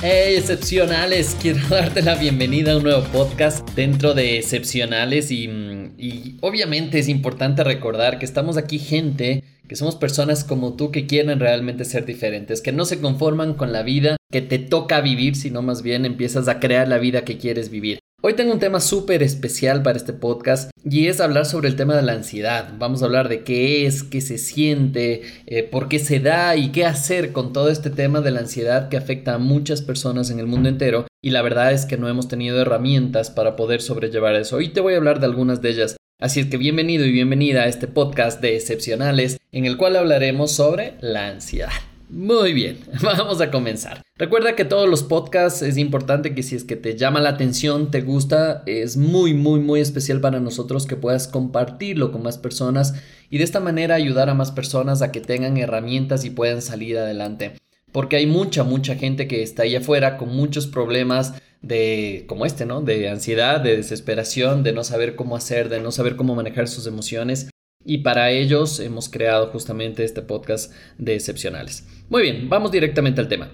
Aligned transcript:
Hey, 0.00 0.36
excepcionales, 0.36 1.36
quiero 1.42 1.58
darte 1.70 2.02
la 2.02 2.14
bienvenida 2.14 2.72
a 2.72 2.76
un 2.76 2.84
nuevo 2.84 3.02
podcast 3.12 3.68
dentro 3.74 4.14
de 4.14 4.38
excepcionales 4.38 5.32
y, 5.32 5.50
y, 5.98 6.36
obviamente 6.40 7.00
es 7.00 7.08
importante 7.08 7.64
recordar 7.64 8.20
que 8.20 8.24
estamos 8.24 8.56
aquí 8.56 8.78
gente, 8.78 9.42
que 9.66 9.74
somos 9.74 9.96
personas 9.96 10.44
como 10.44 10.76
tú 10.76 10.92
que 10.92 11.06
quieren 11.06 11.40
realmente 11.40 11.84
ser 11.84 12.06
diferentes, 12.06 12.60
que 12.60 12.70
no 12.70 12.84
se 12.84 13.00
conforman 13.00 13.54
con 13.54 13.72
la 13.72 13.82
vida 13.82 14.16
que 14.30 14.40
te 14.40 14.60
toca 14.60 15.00
vivir, 15.00 15.34
sino 15.34 15.62
más 15.62 15.82
bien 15.82 16.04
empiezas 16.04 16.46
a 16.46 16.60
crear 16.60 16.86
la 16.86 16.98
vida 16.98 17.24
que 17.24 17.38
quieres 17.38 17.68
vivir. 17.68 17.98
Hoy 18.20 18.34
tengo 18.34 18.52
un 18.52 18.58
tema 18.58 18.80
súper 18.80 19.22
especial 19.22 19.84
para 19.84 19.96
este 19.96 20.12
podcast 20.12 20.72
y 20.82 21.06
es 21.06 21.20
hablar 21.20 21.46
sobre 21.46 21.68
el 21.68 21.76
tema 21.76 21.94
de 21.94 22.02
la 22.02 22.14
ansiedad. 22.14 22.74
Vamos 22.76 23.00
a 23.00 23.04
hablar 23.04 23.28
de 23.28 23.44
qué 23.44 23.86
es, 23.86 24.02
qué 24.02 24.20
se 24.20 24.38
siente, 24.38 25.22
eh, 25.46 25.62
por 25.62 25.88
qué 25.88 26.00
se 26.00 26.18
da 26.18 26.56
y 26.56 26.72
qué 26.72 26.84
hacer 26.84 27.30
con 27.30 27.52
todo 27.52 27.70
este 27.70 27.90
tema 27.90 28.20
de 28.20 28.32
la 28.32 28.40
ansiedad 28.40 28.88
que 28.88 28.96
afecta 28.96 29.34
a 29.34 29.38
muchas 29.38 29.82
personas 29.82 30.30
en 30.30 30.40
el 30.40 30.48
mundo 30.48 30.68
entero. 30.68 31.06
Y 31.22 31.30
la 31.30 31.42
verdad 31.42 31.72
es 31.72 31.86
que 31.86 31.96
no 31.96 32.08
hemos 32.08 32.26
tenido 32.26 32.60
herramientas 32.60 33.30
para 33.30 33.54
poder 33.54 33.82
sobrellevar 33.82 34.34
eso. 34.34 34.56
Hoy 34.56 34.70
te 34.70 34.80
voy 34.80 34.94
a 34.94 34.96
hablar 34.96 35.20
de 35.20 35.26
algunas 35.26 35.62
de 35.62 35.70
ellas. 35.70 35.96
Así 36.20 36.40
es 36.40 36.46
que 36.46 36.56
bienvenido 36.56 37.06
y 37.06 37.12
bienvenida 37.12 37.62
a 37.62 37.68
este 37.68 37.86
podcast 37.86 38.40
de 38.40 38.56
excepcionales 38.56 39.38
en 39.52 39.64
el 39.64 39.76
cual 39.76 39.94
hablaremos 39.94 40.50
sobre 40.50 40.94
la 41.00 41.28
ansiedad. 41.28 41.70
Muy 42.10 42.54
bien, 42.54 42.78
vamos 43.02 43.40
a 43.40 43.50
comenzar. 43.50 44.02
Recuerda 44.16 44.56
que 44.56 44.64
todos 44.64 44.88
los 44.88 45.02
podcasts 45.02 45.62
es 45.62 45.76
importante 45.76 46.34
que 46.34 46.42
si 46.42 46.56
es 46.56 46.64
que 46.64 46.76
te 46.76 46.96
llama 46.96 47.20
la 47.20 47.30
atención, 47.30 47.90
te 47.90 48.00
gusta, 48.00 48.62
es 48.66 48.96
muy, 48.96 49.34
muy, 49.34 49.60
muy 49.60 49.80
especial 49.80 50.20
para 50.20 50.40
nosotros 50.40 50.86
que 50.86 50.96
puedas 50.96 51.28
compartirlo 51.28 52.10
con 52.10 52.22
más 52.22 52.38
personas 52.38 52.94
y 53.30 53.38
de 53.38 53.44
esta 53.44 53.60
manera 53.60 53.94
ayudar 53.94 54.30
a 54.30 54.34
más 54.34 54.50
personas 54.50 55.02
a 55.02 55.12
que 55.12 55.20
tengan 55.20 55.58
herramientas 55.58 56.24
y 56.24 56.30
puedan 56.30 56.62
salir 56.62 56.98
adelante. 56.98 57.52
Porque 57.92 58.16
hay 58.16 58.26
mucha, 58.26 58.64
mucha 58.64 58.96
gente 58.96 59.28
que 59.28 59.42
está 59.42 59.64
ahí 59.64 59.76
afuera 59.76 60.16
con 60.16 60.34
muchos 60.34 60.66
problemas 60.66 61.34
de, 61.62 62.24
como 62.26 62.46
este, 62.46 62.66
¿no? 62.66 62.80
De 62.80 63.08
ansiedad, 63.08 63.60
de 63.60 63.76
desesperación, 63.76 64.62
de 64.62 64.72
no 64.72 64.84
saber 64.84 65.16
cómo 65.16 65.36
hacer, 65.36 65.68
de 65.68 65.80
no 65.80 65.90
saber 65.90 66.16
cómo 66.16 66.34
manejar 66.34 66.68
sus 66.68 66.86
emociones. 66.86 67.50
Y 67.84 67.98
para 67.98 68.30
ellos 68.30 68.80
hemos 68.80 69.08
creado 69.08 69.46
justamente 69.46 70.04
este 70.04 70.20
podcast 70.22 70.72
de 70.98 71.14
excepcionales. 71.14 71.84
Muy 72.10 72.22
bien, 72.22 72.48
vamos 72.48 72.70
directamente 72.70 73.20
al 73.20 73.28
tema. 73.28 73.50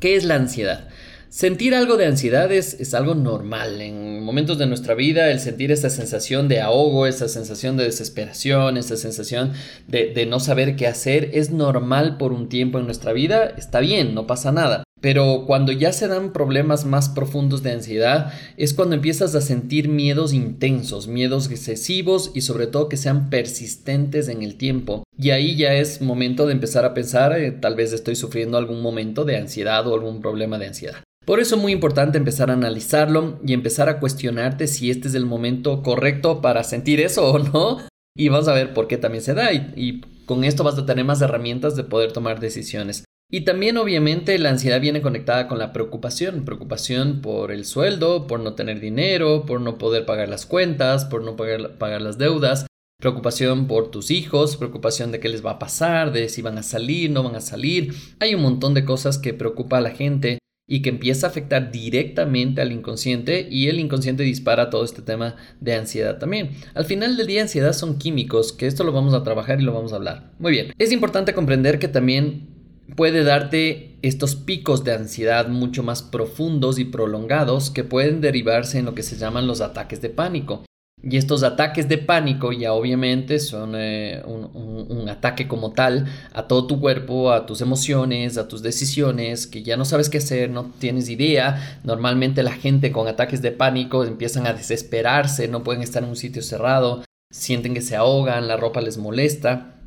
¿Qué 0.00 0.16
es 0.16 0.24
la 0.24 0.34
ansiedad? 0.34 0.88
Sentir 1.30 1.74
algo 1.74 1.96
de 1.96 2.06
ansiedad 2.06 2.50
es, 2.50 2.94
algo 2.94 3.14
normal. 3.14 3.82
En 3.82 4.22
momentos 4.22 4.58
de 4.58 4.66
nuestra 4.66 4.94
vida, 4.94 5.30
el 5.30 5.40
sentir 5.40 5.70
esta 5.70 5.90
sensación 5.90 6.48
de 6.48 6.60
ahogo, 6.60 7.06
esa 7.06 7.28
sensación 7.28 7.76
de 7.76 7.84
desesperación, 7.84 8.76
esa 8.76 8.96
sensación 8.96 9.52
de 9.86 10.26
no 10.26 10.40
saber 10.40 10.74
qué 10.76 10.86
hacer, 10.86 11.30
es 11.34 11.50
normal 11.50 12.16
por 12.16 12.32
un 12.32 12.48
tiempo 12.48 12.78
en 12.78 12.86
nuestra 12.86 13.12
vida. 13.12 13.54
Está 13.58 13.80
bien, 13.80 14.14
no 14.14 14.26
pasa 14.26 14.52
nada. 14.52 14.84
Pero 15.00 15.44
cuando 15.46 15.72
ya 15.72 15.92
se 15.92 16.08
dan 16.08 16.32
problemas 16.32 16.84
más 16.84 17.08
profundos 17.08 17.62
de 17.62 17.72
ansiedad 17.72 18.32
es 18.56 18.74
cuando 18.74 18.96
empiezas 18.96 19.34
a 19.34 19.40
sentir 19.40 19.88
miedos 19.88 20.32
intensos, 20.32 21.06
miedos 21.06 21.50
excesivos 21.50 22.32
y 22.34 22.40
sobre 22.40 22.66
todo 22.66 22.88
que 22.88 22.96
sean 22.96 23.30
persistentes 23.30 24.28
en 24.28 24.42
el 24.42 24.56
tiempo. 24.56 25.04
Y 25.16 25.30
ahí 25.30 25.56
ya 25.56 25.74
es 25.74 26.00
momento 26.00 26.46
de 26.46 26.52
empezar 26.52 26.84
a 26.84 26.94
pensar, 26.94 27.38
eh, 27.38 27.52
tal 27.52 27.74
vez 27.74 27.92
estoy 27.92 28.16
sufriendo 28.16 28.58
algún 28.58 28.82
momento 28.82 29.24
de 29.24 29.36
ansiedad 29.36 29.86
o 29.86 29.94
algún 29.94 30.20
problema 30.20 30.58
de 30.58 30.66
ansiedad. 30.66 31.02
Por 31.24 31.40
eso 31.40 31.56
es 31.56 31.62
muy 31.62 31.72
importante 31.72 32.16
empezar 32.16 32.50
a 32.50 32.54
analizarlo 32.54 33.38
y 33.44 33.52
empezar 33.52 33.88
a 33.88 34.00
cuestionarte 34.00 34.66
si 34.66 34.90
este 34.90 35.08
es 35.08 35.14
el 35.14 35.26
momento 35.26 35.82
correcto 35.82 36.40
para 36.40 36.64
sentir 36.64 37.00
eso 37.00 37.30
o 37.30 37.38
no. 37.38 37.78
Y 38.16 38.30
vas 38.30 38.48
a 38.48 38.54
ver 38.54 38.74
por 38.74 38.88
qué 38.88 38.96
también 38.96 39.22
se 39.22 39.34
da 39.34 39.52
y, 39.52 39.72
y 39.76 40.00
con 40.24 40.42
esto 40.42 40.64
vas 40.64 40.78
a 40.78 40.86
tener 40.86 41.04
más 41.04 41.20
herramientas 41.20 41.76
de 41.76 41.84
poder 41.84 42.12
tomar 42.12 42.40
decisiones. 42.40 43.04
Y 43.30 43.42
también 43.42 43.76
obviamente 43.76 44.38
la 44.38 44.48
ansiedad 44.48 44.80
viene 44.80 45.02
conectada 45.02 45.48
con 45.48 45.58
la 45.58 45.74
preocupación, 45.74 46.46
preocupación 46.46 47.20
por 47.20 47.52
el 47.52 47.66
sueldo, 47.66 48.26
por 48.26 48.40
no 48.40 48.54
tener 48.54 48.80
dinero, 48.80 49.44
por 49.44 49.60
no 49.60 49.76
poder 49.76 50.06
pagar 50.06 50.30
las 50.30 50.46
cuentas, 50.46 51.04
por 51.04 51.22
no 51.22 51.36
pagar, 51.36 51.76
pagar 51.76 52.00
las 52.00 52.16
deudas, 52.16 52.66
preocupación 52.98 53.66
por 53.66 53.90
tus 53.90 54.10
hijos, 54.10 54.56
preocupación 54.56 55.12
de 55.12 55.20
qué 55.20 55.28
les 55.28 55.44
va 55.44 55.52
a 55.52 55.58
pasar, 55.58 56.10
de 56.10 56.30
si 56.30 56.40
van 56.40 56.56
a 56.56 56.62
salir, 56.62 57.10
no 57.10 57.22
van 57.22 57.36
a 57.36 57.42
salir. 57.42 57.92
Hay 58.18 58.34
un 58.34 58.40
montón 58.40 58.72
de 58.72 58.86
cosas 58.86 59.18
que 59.18 59.34
preocupa 59.34 59.76
a 59.76 59.82
la 59.82 59.90
gente 59.90 60.38
y 60.66 60.80
que 60.80 60.88
empieza 60.88 61.26
a 61.26 61.30
afectar 61.30 61.70
directamente 61.70 62.62
al 62.62 62.72
inconsciente 62.72 63.46
y 63.50 63.68
el 63.68 63.78
inconsciente 63.78 64.22
dispara 64.22 64.70
todo 64.70 64.84
este 64.84 65.02
tema 65.02 65.36
de 65.60 65.74
ansiedad 65.74 66.18
también. 66.18 66.52
Al 66.72 66.86
final 66.86 67.18
del 67.18 67.26
día 67.26 67.42
ansiedad 67.42 67.74
son 67.74 67.98
químicos, 67.98 68.54
que 68.54 68.66
esto 68.66 68.84
lo 68.84 68.92
vamos 68.92 69.12
a 69.12 69.22
trabajar 69.22 69.60
y 69.60 69.64
lo 69.64 69.74
vamos 69.74 69.92
a 69.92 69.96
hablar. 69.96 70.32
Muy 70.38 70.52
bien, 70.52 70.72
es 70.78 70.92
importante 70.92 71.34
comprender 71.34 71.78
que 71.78 71.88
también 71.88 72.57
puede 72.96 73.24
darte 73.24 73.96
estos 74.02 74.36
picos 74.36 74.84
de 74.84 74.92
ansiedad 74.92 75.48
mucho 75.48 75.82
más 75.82 76.02
profundos 76.02 76.78
y 76.78 76.84
prolongados 76.84 77.70
que 77.70 77.84
pueden 77.84 78.20
derivarse 78.20 78.78
en 78.78 78.86
lo 78.86 78.94
que 78.94 79.02
se 79.02 79.16
llaman 79.16 79.46
los 79.46 79.60
ataques 79.60 80.00
de 80.00 80.10
pánico. 80.10 80.64
Y 81.00 81.16
estos 81.16 81.44
ataques 81.44 81.88
de 81.88 81.98
pánico 81.98 82.50
ya 82.52 82.72
obviamente 82.72 83.38
son 83.38 83.74
eh, 83.76 84.20
un, 84.24 85.08
ataque 85.08 85.48
como 85.48 85.72
tal 85.72 86.06
a 86.32 86.48
todo 86.48 86.66
tu 86.66 86.80
cuerpo, 86.80 87.32
a 87.32 87.46
tus 87.46 87.60
emociones, 87.60 88.36
a 88.36 88.48
tus 88.48 88.62
decisiones, 88.62 89.46
que 89.46 89.62
ya 89.62 89.76
no 89.76 89.84
sabes 89.84 90.10
qué 90.10 90.18
hacer, 90.18 90.50
no 90.50 90.72
tienes 90.78 91.08
idea. 91.08 91.80
Normalmente 91.84 92.42
la 92.42 92.52
gente 92.52 92.90
con 92.90 93.06
ataques 93.06 93.42
de 93.42 93.52
pánico 93.52 94.04
empiezan 94.04 94.46
a 94.46 94.52
desesperarse, 94.52 95.48
no 95.48 95.62
pueden 95.62 95.82
estar 95.82 96.02
en 96.02 96.10
un 96.10 96.16
sitio 96.16 96.42
cerrado, 96.42 97.04
sienten 97.30 97.74
que 97.74 97.80
se 97.80 97.96
ahogan, 97.96 98.48
la 98.48 98.56
ropa 98.56 98.80
les 98.80 98.98
molesta 98.98 99.77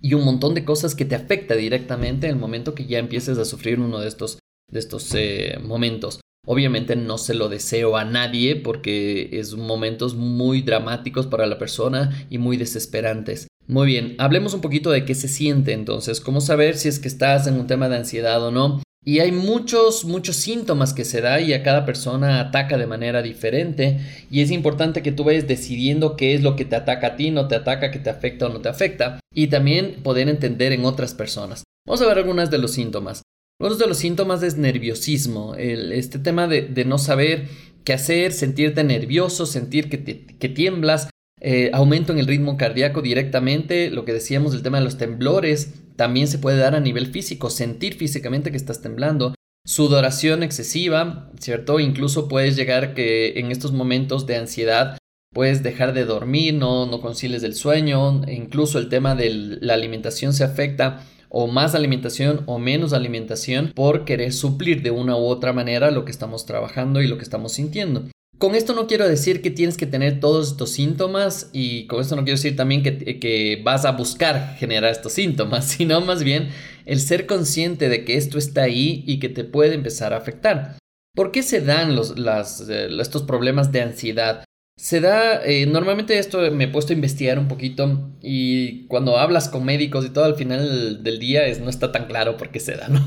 y 0.00 0.14
un 0.14 0.24
montón 0.24 0.54
de 0.54 0.64
cosas 0.64 0.94
que 0.94 1.04
te 1.04 1.14
afecta 1.14 1.54
directamente 1.54 2.26
en 2.26 2.34
el 2.34 2.38
momento 2.38 2.74
que 2.74 2.86
ya 2.86 2.98
empieces 2.98 3.38
a 3.38 3.44
sufrir 3.44 3.80
uno 3.80 4.00
de 4.00 4.08
estos, 4.08 4.38
de 4.70 4.78
estos 4.78 5.14
eh, 5.14 5.58
momentos. 5.62 6.20
Obviamente 6.46 6.96
no 6.96 7.18
se 7.18 7.34
lo 7.34 7.48
deseo 7.48 7.96
a 7.96 8.04
nadie 8.04 8.56
porque 8.56 9.28
es 9.32 9.54
momentos 9.54 10.14
muy 10.14 10.62
dramáticos 10.62 11.26
para 11.26 11.46
la 11.46 11.58
persona 11.58 12.26
y 12.30 12.38
muy 12.38 12.56
desesperantes. 12.56 13.46
Muy 13.66 13.86
bien, 13.86 14.16
hablemos 14.18 14.54
un 14.54 14.62
poquito 14.62 14.90
de 14.90 15.04
qué 15.04 15.14
se 15.14 15.28
siente 15.28 15.72
entonces, 15.72 16.20
cómo 16.20 16.40
saber 16.40 16.76
si 16.76 16.88
es 16.88 16.98
que 16.98 17.08
estás 17.08 17.46
en 17.46 17.54
un 17.54 17.66
tema 17.66 17.88
de 17.88 17.96
ansiedad 17.96 18.42
o 18.42 18.50
no. 18.50 18.82
Y 19.02 19.20
hay 19.20 19.32
muchos, 19.32 20.04
muchos 20.04 20.36
síntomas 20.36 20.92
que 20.92 21.06
se 21.06 21.22
da 21.22 21.40
y 21.40 21.54
a 21.54 21.62
cada 21.62 21.86
persona 21.86 22.40
ataca 22.40 22.76
de 22.76 22.86
manera 22.86 23.22
diferente. 23.22 23.98
Y 24.30 24.42
es 24.42 24.50
importante 24.50 25.02
que 25.02 25.12
tú 25.12 25.24
vayas 25.24 25.48
decidiendo 25.48 26.16
qué 26.16 26.34
es 26.34 26.42
lo 26.42 26.54
que 26.54 26.66
te 26.66 26.76
ataca 26.76 27.08
a 27.08 27.16
ti, 27.16 27.30
no 27.30 27.48
te 27.48 27.54
ataca, 27.54 27.90
que 27.90 27.98
te 27.98 28.10
afecta 28.10 28.46
o 28.46 28.48
no 28.50 28.60
te 28.60 28.68
afecta. 28.68 29.18
Y 29.34 29.46
también 29.46 30.02
poder 30.02 30.28
entender 30.28 30.72
en 30.72 30.84
otras 30.84 31.14
personas. 31.14 31.64
Vamos 31.86 32.02
a 32.02 32.06
ver 32.06 32.18
algunos 32.18 32.50
de 32.50 32.58
los 32.58 32.72
síntomas. 32.72 33.22
Uno 33.58 33.74
de 33.74 33.86
los 33.86 33.98
síntomas 33.98 34.42
es 34.42 34.56
nerviosismo. 34.56 35.54
este 35.54 36.18
tema 36.18 36.46
de, 36.46 36.84
no 36.86 36.98
saber 36.98 37.48
qué 37.84 37.94
hacer, 37.94 38.32
sentirte 38.32 38.84
nervioso, 38.84 39.46
sentir 39.46 39.88
que, 39.88 40.48
tiemblas, 40.48 41.08
eh, 41.42 41.70
aumento 41.72 42.12
en 42.12 42.18
el 42.18 42.26
ritmo 42.26 42.56
cardíaco 42.56 43.02
directamente, 43.02 43.90
lo 43.90 44.04
que 44.04 44.12
decíamos 44.12 44.52
del 44.52 44.62
tema 44.62 44.78
de 44.78 44.84
los 44.84 44.98
temblores, 44.98 45.74
también 46.00 46.28
se 46.28 46.38
puede 46.38 46.56
dar 46.56 46.74
a 46.74 46.80
nivel 46.80 47.08
físico, 47.08 47.50
sentir 47.50 47.92
físicamente 47.92 48.50
que 48.50 48.56
estás 48.56 48.80
temblando, 48.80 49.34
sudoración 49.66 50.42
excesiva, 50.42 51.30
¿cierto? 51.38 51.78
Incluso 51.78 52.26
puedes 52.26 52.56
llegar 52.56 52.94
que 52.94 53.38
en 53.38 53.50
estos 53.52 53.72
momentos 53.72 54.26
de 54.26 54.36
ansiedad 54.36 54.96
puedes 55.34 55.62
dejar 55.62 55.92
de 55.92 56.06
dormir, 56.06 56.54
no, 56.54 56.86
no 56.86 57.02
concilies 57.02 57.42
del 57.42 57.54
sueño, 57.54 58.22
incluso 58.28 58.78
el 58.78 58.88
tema 58.88 59.14
de 59.14 59.58
la 59.60 59.74
alimentación 59.74 60.32
se 60.32 60.42
afecta 60.42 61.04
o 61.28 61.48
más 61.48 61.74
alimentación 61.74 62.44
o 62.46 62.58
menos 62.58 62.94
alimentación 62.94 63.70
por 63.74 64.06
querer 64.06 64.32
suplir 64.32 64.80
de 64.80 64.92
una 64.92 65.18
u 65.18 65.26
otra 65.26 65.52
manera 65.52 65.90
lo 65.90 66.06
que 66.06 66.12
estamos 66.12 66.46
trabajando 66.46 67.02
y 67.02 67.08
lo 67.08 67.18
que 67.18 67.24
estamos 67.24 67.52
sintiendo. 67.52 68.08
Con 68.40 68.54
esto 68.54 68.72
no 68.72 68.86
quiero 68.86 69.06
decir 69.06 69.42
que 69.42 69.50
tienes 69.50 69.76
que 69.76 69.84
tener 69.84 70.18
todos 70.18 70.52
estos 70.52 70.70
síntomas 70.70 71.50
y 71.52 71.86
con 71.88 72.00
esto 72.00 72.16
no 72.16 72.24
quiero 72.24 72.38
decir 72.38 72.56
también 72.56 72.82
que, 72.82 73.60
vas 73.62 73.84
a 73.84 73.92
buscar 73.92 74.56
generar 74.56 74.90
estos 74.90 75.12
síntomas, 75.12 75.66
sino 75.68 76.00
más 76.00 76.24
bien 76.24 76.48
el 76.86 77.00
ser 77.00 77.26
consciente 77.26 77.90
de 77.90 78.02
que 78.06 78.16
esto 78.16 78.38
está 78.38 78.62
ahí 78.62 79.04
y 79.06 79.20
que 79.20 79.28
te 79.28 79.44
puede 79.44 79.74
empezar 79.74 80.14
a 80.14 80.16
afectar. 80.16 80.78
¿Por 81.14 81.32
qué 81.32 81.42
se 81.42 81.60
dan 81.60 81.90
eh, 81.90 82.88
estos 82.98 83.24
problemas 83.24 83.72
de 83.72 83.82
ansiedad? 83.82 84.44
Se 84.76 85.00
da, 85.00 85.44
eh, 85.44 85.66
normalmente 85.66 86.18
esto 86.18 86.50
me 86.50 86.64
he 86.64 86.68
puesto 86.68 86.92
a 86.92 86.96
investigar 86.96 87.38
un 87.38 87.48
poquito 87.48 88.10
y 88.22 88.86
cuando 88.86 89.18
hablas 89.18 89.50
con 89.50 89.64
médicos 89.64 90.06
y 90.06 90.08
todo 90.08 90.24
al 90.24 90.36
final 90.36 91.02
del 91.02 91.18
día 91.18 91.46
es, 91.46 91.60
no 91.60 91.68
está 91.68 91.92
tan 91.92 92.06
claro 92.06 92.38
por 92.38 92.50
qué 92.50 92.60
se 92.60 92.76
da, 92.76 92.88
¿no? 92.88 93.02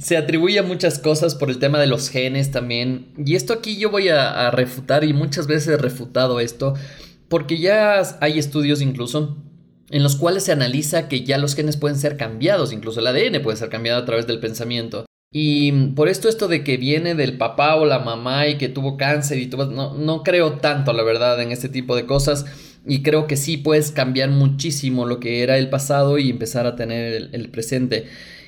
se 0.00 0.16
atribuye 0.16 0.58
a 0.58 0.64
muchas 0.64 0.98
cosas 0.98 1.36
por 1.36 1.50
el 1.50 1.60
tema 1.60 1.78
de 1.78 1.86
los 1.86 2.08
genes 2.08 2.50
también. 2.50 3.12
Y 3.24 3.36
esto 3.36 3.52
aquí 3.52 3.76
yo 3.76 3.90
voy 3.90 4.08
a, 4.08 4.48
a 4.48 4.50
refutar 4.50 5.04
y 5.04 5.12
muchas 5.12 5.46
veces 5.46 5.68
he 5.68 5.76
refutado 5.76 6.40
esto 6.40 6.74
porque 7.28 7.58
ya 7.58 8.02
hay 8.20 8.38
estudios 8.38 8.82
incluso 8.82 9.36
en 9.90 10.02
los 10.02 10.16
cuales 10.16 10.42
se 10.42 10.52
analiza 10.52 11.08
que 11.08 11.24
ya 11.24 11.38
los 11.38 11.54
genes 11.54 11.76
pueden 11.76 11.98
ser 11.98 12.16
cambiados, 12.16 12.72
incluso 12.72 13.00
el 13.00 13.06
ADN 13.06 13.40
puede 13.42 13.56
ser 13.56 13.68
cambiado 13.68 14.02
a 14.02 14.04
través 14.04 14.26
del 14.26 14.40
pensamiento. 14.40 15.06
Y 15.36 15.72
por 15.96 16.08
esto 16.08 16.28
esto 16.28 16.46
de 16.46 16.62
que 16.62 16.76
viene 16.76 17.16
del 17.16 17.36
papá 17.36 17.74
o 17.74 17.86
la 17.86 17.98
mamá 17.98 18.46
y 18.46 18.56
que 18.56 18.68
tuvo 18.68 18.96
cáncer 18.96 19.38
y 19.38 19.48
tuvo, 19.48 19.64
no, 19.64 19.92
no 19.92 20.22
creo 20.22 20.58
tanto, 20.58 20.92
la 20.92 21.02
verdad, 21.02 21.42
en 21.42 21.50
este 21.50 21.68
tipo 21.68 21.96
de 21.96 22.06
cosas. 22.06 22.46
Y 22.86 23.02
creo 23.02 23.26
que 23.26 23.36
sí 23.36 23.56
puedes 23.56 23.90
cambiar 23.90 24.30
muchísimo 24.30 25.06
lo 25.06 25.18
que 25.18 25.42
era 25.42 25.58
el 25.58 25.70
pasado 25.70 26.18
y 26.18 26.30
empezar 26.30 26.66
a 26.68 26.76
tener 26.76 27.30
el 27.32 27.48
presente. 27.50 28.06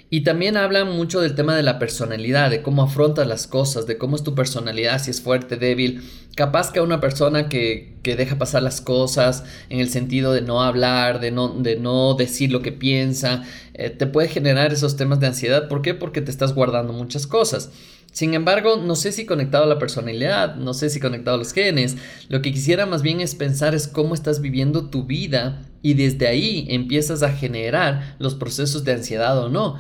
Y 0.09 0.21
también 0.21 0.57
hablan 0.57 0.93
mucho 0.93 1.21
del 1.21 1.35
tema 1.35 1.57
de 1.57 1.65
la 1.65 1.81
personalidad, 1.81 2.51
de 2.51 2.63
cómo 2.63 2.85
afrontas 2.85 3.27
las 3.27 3.49
cosas, 3.49 3.89
de 3.89 3.99
cómo 3.99 4.15
es 4.15 4.23
tu 4.23 4.37
personalidad, 4.37 5.03
si 5.03 5.11
es 5.11 5.21
fuerte, 5.21 5.57
débil. 5.57 6.03
Capaz 6.37 6.71
que 6.71 6.81
a 6.81 6.83
una 6.83 7.01
persona 7.01 7.49
que, 7.49 7.97
que 8.03 8.15
deja 8.15 8.37
pasar 8.37 8.63
las 8.63 8.83
cosas 8.83 9.43
en 9.71 9.81
el 9.81 9.89
sentido 9.89 10.35
de 10.35 10.43
no 10.43 10.63
hablar, 10.63 11.19
de 11.19 11.31
no, 11.31 11.49
de 11.49 11.77
no 11.77 12.13
decir 12.13 12.53
lo 12.53 12.61
que 12.61 12.73
piensa, 12.73 13.43
eh, 13.73 13.91
te 13.91 14.07
puede 14.07 14.29
generar 14.29 14.71
esos 14.71 14.97
temas 14.97 15.19
de 15.19 15.29
ansiedad. 15.29 15.67
¿Por 15.67 15.81
qué? 15.81 15.95
Porque 15.95 16.21
te 16.21 16.31
estás 16.31 16.55
guardando 16.55 16.93
muchas 16.93 17.27
cosas. 17.27 17.71
Sin 18.13 18.35
embargo, 18.35 18.77
no 18.77 18.97
sé 18.97 19.13
si 19.13 19.27
conectado 19.27 19.65
a 19.65 19.67
la 19.67 19.79
personalidad, 19.79 20.57
no 20.57 20.75
sé 20.75 20.91
si 20.91 21.01
conectado 21.01 21.37
a 21.37 21.39
los 21.39 21.53
genes. 21.53 21.97
Lo 22.29 22.43
que 22.43 22.53
quisiera 22.53 22.85
más 22.85 23.01
bien 23.01 23.21
es 23.21 23.35
pensar 23.35 23.75
es 23.75 23.89
cómo 23.89 24.15
estás 24.15 24.41
viviendo 24.41 24.91
tu 24.91 25.05
vida 25.05 25.67
y 25.81 25.95
desde 25.95 26.27
ahí 26.27 26.67
empiezas 26.69 27.23
a 27.23 27.33
generar 27.33 28.15
los 28.19 28.35
procesos 28.35 28.85
de 28.85 28.93
ansiedad 28.93 29.39
o 29.39 29.49
no. 29.49 29.79